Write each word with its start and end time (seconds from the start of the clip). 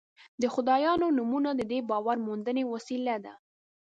د 0.41 0.43
خدایانو 0.53 1.07
نومونه 1.17 1.49
د 1.55 1.61
دې 1.71 1.79
باور 1.89 2.17
موندنې 2.27 2.63
وسیله 2.73 3.15
ده. 3.25 3.33